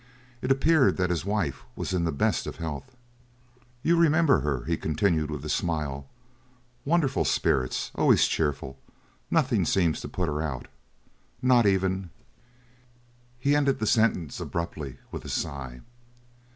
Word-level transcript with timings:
It 0.41 0.49
appeared 0.51 0.97
that 0.97 1.11
his 1.11 1.25
wife 1.25 1.63
was 1.75 1.93
in 1.93 2.05
the 2.05 2.11
best 2.11 2.47
of 2.47 2.55
health. 2.55 2.95
"You 3.83 3.95
remember 3.95 4.39
her," 4.39 4.63
he 4.63 4.75
continued 4.75 5.29
with 5.29 5.45
a 5.45 5.47
smile; 5.47 6.07
"wonderful 6.85 7.23
spirits, 7.23 7.91
always 7.93 8.25
cheerful, 8.25 8.79
nothing 9.29 9.63
seems 9.63 10.01
to 10.01 10.07
put 10.07 10.27
her 10.27 10.41
out, 10.41 10.67
not 11.39 11.67
even—" 11.67 12.09
He 13.37 13.55
ended 13.55 13.77
the 13.77 13.85
sentence 13.85 14.39
abruptly 14.39 14.97
with 15.11 15.23
a 15.23 15.29
sigh. 15.29 15.81